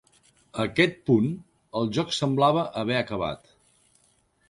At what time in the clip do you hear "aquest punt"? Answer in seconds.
0.63-1.27